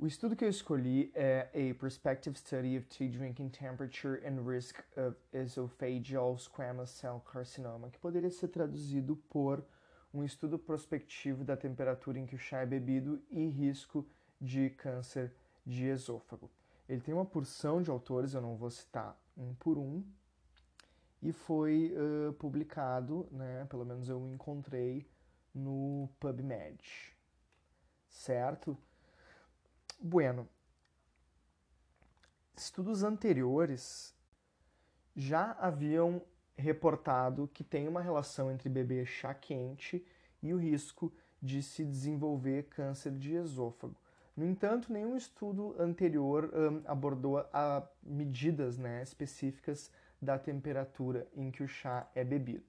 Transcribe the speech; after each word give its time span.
O 0.00 0.06
estudo 0.06 0.36
que 0.36 0.44
eu 0.44 0.48
escolhi 0.48 1.10
é 1.12 1.48
A 1.52 1.74
Prospective 1.74 2.38
Study 2.38 2.78
of 2.78 2.86
Tea 2.86 3.08
Drinking 3.08 3.48
Temperature 3.48 4.24
and 4.24 4.40
Risk 4.48 4.78
of 4.96 5.16
Esophageal 5.32 6.38
Squamous 6.38 6.90
Cell 6.90 7.20
Carcinoma, 7.20 7.90
que 7.90 7.98
poderia 7.98 8.30
ser 8.30 8.46
traduzido 8.46 9.16
por 9.28 9.60
um 10.14 10.22
estudo 10.22 10.56
prospectivo 10.56 11.42
da 11.42 11.56
temperatura 11.56 12.16
em 12.16 12.26
que 12.26 12.36
o 12.36 12.38
chá 12.38 12.60
é 12.60 12.66
bebido 12.66 13.20
e 13.28 13.48
risco 13.48 14.06
de 14.40 14.70
câncer 14.70 15.34
de 15.66 15.86
esôfago. 15.86 16.48
Ele 16.88 17.00
tem 17.00 17.12
uma 17.12 17.26
porção 17.26 17.82
de 17.82 17.90
autores, 17.90 18.34
eu 18.34 18.40
não 18.40 18.54
vou 18.54 18.70
citar 18.70 19.20
um 19.36 19.52
por 19.54 19.76
um, 19.78 20.04
e 21.20 21.32
foi 21.32 21.92
uh, 21.96 22.32
publicado, 22.34 23.28
né, 23.32 23.66
pelo 23.68 23.84
menos 23.84 24.08
eu 24.08 24.24
encontrei 24.28 25.10
no 25.52 26.08
PubMed, 26.20 27.16
certo? 28.08 28.78
Bueno, 30.00 30.48
estudos 32.56 33.02
anteriores 33.02 34.14
já 35.16 35.52
haviam 35.52 36.22
reportado 36.56 37.48
que 37.48 37.64
tem 37.64 37.88
uma 37.88 38.00
relação 38.00 38.50
entre 38.50 38.68
beber 38.68 39.06
chá 39.06 39.34
quente 39.34 40.06
e 40.40 40.54
o 40.54 40.56
risco 40.56 41.12
de 41.42 41.62
se 41.64 41.84
desenvolver 41.84 42.68
câncer 42.68 43.12
de 43.18 43.34
esôfago. 43.34 43.96
No 44.36 44.44
entanto, 44.44 44.92
nenhum 44.92 45.16
estudo 45.16 45.74
anterior 45.80 46.48
um, 46.54 46.80
abordou 46.86 47.38
a 47.52 47.84
medidas 48.00 48.78
né, 48.78 49.02
específicas 49.02 49.90
da 50.22 50.38
temperatura 50.38 51.26
em 51.34 51.50
que 51.50 51.64
o 51.64 51.68
chá 51.68 52.08
é 52.14 52.22
bebido. 52.22 52.64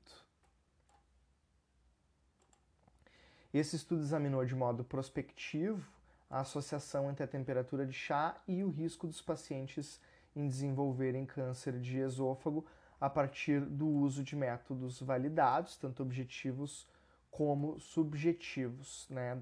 Esse 3.54 3.76
estudo 3.76 4.02
examinou 4.02 4.44
de 4.44 4.56
modo 4.56 4.84
prospectivo 4.84 5.99
a 6.30 6.42
associação 6.42 7.10
entre 7.10 7.24
a 7.24 7.28
temperatura 7.28 7.86
de 7.86 7.94
chá 7.94 8.40
e 8.48 8.64
o 8.64 8.70
risco 8.70 9.08
dos 9.08 9.22
pacientes 9.22 10.00
em 10.36 10.48
desenvolverem 10.48 11.26
câncer 11.26 11.80
de 11.80 11.98
esôfago 11.98 12.66
a 13.00 13.10
partir 13.10 13.62
do 13.62 13.88
uso 13.88 14.24
de 14.24 14.36
métodos 14.36 15.02
validados, 15.02 15.78
tanto 15.78 16.04
objetivos 16.04 16.88
como 17.32 17.80
subjetivos. 17.80 19.08
Né? 19.10 19.42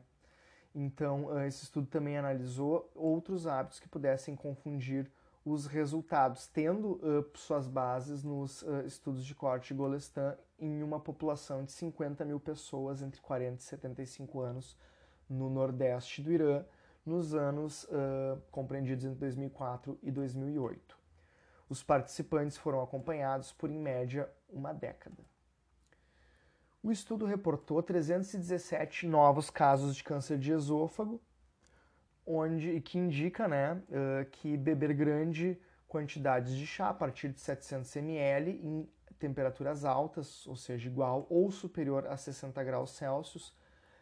Então, 0.74 1.44
esse 1.46 1.64
estudo 1.64 1.88
também 1.88 2.18
analisou 2.18 2.90
outros 2.94 3.48
hábitos 3.48 3.80
que 3.80 3.90
pudessem 3.90 4.36
confundir 4.36 5.12
os 5.44 5.66
resultados, 5.66 6.46
tendo 6.48 6.94
uh, 6.96 7.26
suas 7.36 7.68
bases 7.68 8.24
nos 8.24 8.62
uh, 8.64 8.86
estudos 8.86 9.26
de 9.26 9.34
corte 9.34 9.74
Golestan 9.74 10.38
em 10.60 10.84
uma 10.84 11.00
população 11.00 11.64
de 11.64 11.72
50 11.72 12.26
mil 12.26 12.40
pessoas 12.40 13.02
entre 13.02 13.22
40 13.22 13.62
e 13.62 13.64
75 13.64 14.42
anos 14.42 14.78
no 15.30 15.50
nordeste 15.50 16.22
do 16.22 16.32
Irã, 16.32 16.66
nos 17.08 17.34
anos 17.34 17.86
uh, 17.86 18.40
compreendidos 18.52 19.06
entre 19.06 19.20
2004 19.20 19.98
e 20.04 20.12
2008. 20.12 20.98
Os 21.70 21.82
participantes 21.82 22.58
foram 22.58 22.82
acompanhados 22.82 23.52
por, 23.54 23.70
em 23.70 23.80
média, 23.80 24.30
uma 24.50 24.74
década. 24.74 25.24
O 26.84 26.92
estudo 26.92 27.26
reportou 27.26 27.82
317 27.82 29.08
novos 29.08 29.50
casos 29.50 29.96
de 29.96 30.04
câncer 30.04 30.38
de 30.38 30.52
esôfago, 30.52 31.22
onde 32.26 32.80
que 32.82 32.98
indica 32.98 33.48
né, 33.48 33.74
uh, 33.74 34.30
que 34.30 34.58
beber 34.58 34.94
grande 34.94 35.60
quantidades 35.88 36.56
de 36.56 36.68
chá 36.68 36.90
a 36.90 36.94
partir 36.94 37.30
de 37.30 37.40
700 37.40 37.96
ml 37.96 38.52
em 38.52 38.90
temperaturas 39.18 39.86
altas, 39.86 40.46
ou 40.46 40.56
seja, 40.56 40.88
igual 40.88 41.26
ou 41.30 41.50
superior 41.52 42.06
a 42.08 42.18
60 42.18 42.62
graus 42.64 42.92
Celsius, 42.92 43.54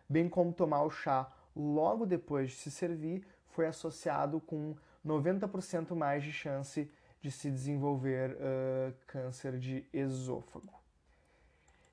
bem 0.10 0.28
como 0.28 0.52
tomar 0.52 0.84
o 0.84 0.90
chá 0.90 1.32
logo 1.56 2.06
depois 2.06 2.52
de 2.52 2.58
se 2.58 2.72
servir, 2.72 3.26
foi 3.48 3.68
associado 3.68 4.42
com 4.42 4.76
90% 5.06 5.96
mais 5.96 6.24
de 6.24 6.32
chance 6.32 6.92
de 7.22 7.32
se 7.32 7.50
desenvolver 7.50 8.32
uh, 8.32 8.94
câncer 9.08 9.58
de 9.58 9.88
esôfago. 9.94 10.74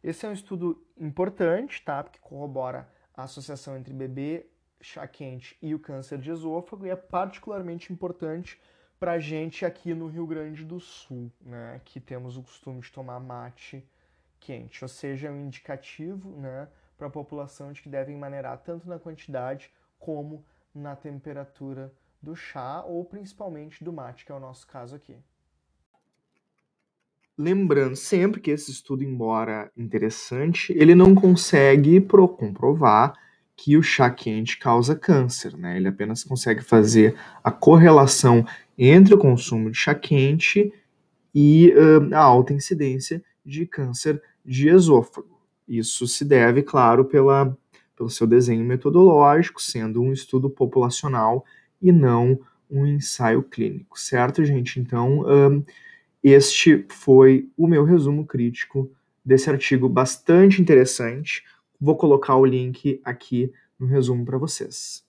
Esse 0.03 0.27
é 0.27 0.29
um 0.29 0.33
estudo 0.33 0.85
importante, 0.99 1.81
tá? 1.83 2.03
Porque 2.03 2.19
corrobora 2.19 2.89
a 3.17 3.23
associação 3.23 3.77
entre 3.77 3.95
bebê, 3.95 4.47
chá 4.81 5.07
quente 5.07 5.57
e 5.63 5.75
o 5.75 5.79
câncer 5.79 6.19
de 6.19 6.31
esôfago 6.31 6.85
e 6.87 6.91
é 6.91 6.97
particularmente 6.97 7.93
importante 7.93 8.61
para 8.99 9.13
a 9.13 9.19
gente 9.19 9.65
aqui 9.65 9.95
no 9.95 10.09
Rio 10.09 10.27
Grande 10.27 10.65
do 10.65 10.81
Sul, 10.81 11.31
né? 11.41 11.81
Que 11.85 12.01
temos 12.01 12.37
o 12.37 12.43
costume 12.43 12.81
de 12.81 12.91
tomar 12.91 13.21
mate 13.21 13.87
quente, 14.41 14.85
ou 14.85 14.89
seja, 14.89 15.29
é 15.29 15.31
um 15.31 15.47
indicativo, 15.47 16.31
né? 16.37 16.69
Para 16.97 17.07
a 17.07 17.11
população 17.11 17.73
de 17.73 17.83
que 17.83 17.89
devem 17.89 18.17
maneirar 18.17 18.59
tanto 18.59 18.89
na 18.89 18.99
quantidade 18.99 19.71
como 19.99 20.45
na 20.75 20.97
temperatura 20.97 21.93
do 22.21 22.37
chá 22.37 22.83
ou 22.87 23.05
principalmente 23.05 23.83
do 23.83 23.93
mate, 23.93 24.25
que 24.25 24.33
é 24.33 24.35
o 24.35 24.41
nosso 24.41 24.67
caso 24.67 24.95
aqui. 24.95 25.17
Lembrando 27.37 27.97
sempre 27.97 28.41
que 28.41 28.51
esse 28.51 28.71
estudo, 28.71 29.03
embora 29.03 29.71
interessante, 29.77 30.73
ele 30.77 30.95
não 30.95 31.15
consegue 31.15 32.01
pro 32.01 32.29
comprovar 32.29 33.15
que 33.57 33.77
o 33.77 33.83
chá 33.83 34.11
quente 34.11 34.59
causa 34.59 34.95
câncer, 34.95 35.57
né? 35.57 35.77
Ele 35.77 35.89
apenas 35.89 36.23
consegue 36.23 36.63
fazer 36.63 37.17
a 37.43 37.51
correlação 37.51 38.45
entre 38.77 39.15
o 39.15 39.19
consumo 39.19 39.71
de 39.71 39.77
chá 39.77 39.95
quente 39.95 40.73
e 41.35 41.73
uh, 41.73 42.15
a 42.15 42.19
alta 42.19 42.53
incidência 42.53 43.23
de 43.45 43.67
câncer 43.67 44.23
de 44.45 44.69
esôfago. 44.69 45.42
Isso 45.79 46.07
se 46.07 46.23
deve, 46.23 46.63
claro, 46.63 47.05
pela, 47.05 47.57
pelo 47.97 48.11
seu 48.11 48.27
desenho 48.27 48.63
metodológico, 48.63 49.61
sendo 49.61 50.03
um 50.03 50.13
estudo 50.13 50.51
populacional 50.51 51.47
e 51.81 51.91
não 51.91 52.39
um 52.71 52.87
ensaio 52.87 53.43
clínico, 53.43 53.99
certo, 53.99 54.45
gente? 54.45 54.79
Então, 54.79 55.23
um, 55.27 55.65
este 56.23 56.85
foi 56.91 57.49
o 57.57 57.67
meu 57.67 57.85
resumo 57.85 58.27
crítico 58.27 58.91
desse 59.25 59.49
artigo 59.49 59.89
bastante 59.89 60.61
interessante. 60.61 61.43
Vou 61.81 61.97
colocar 61.97 62.37
o 62.37 62.45
link 62.45 63.01
aqui 63.03 63.51
no 63.79 63.87
resumo 63.87 64.27
para 64.27 64.37
vocês. 64.37 65.03